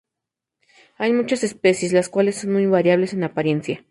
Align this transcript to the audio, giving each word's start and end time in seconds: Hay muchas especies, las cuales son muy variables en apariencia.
Hay 0.97 1.13
muchas 1.13 1.43
especies, 1.43 1.93
las 1.93 2.09
cuales 2.09 2.35
son 2.37 2.53
muy 2.53 2.65
variables 2.65 3.13
en 3.13 3.23
apariencia. 3.23 3.85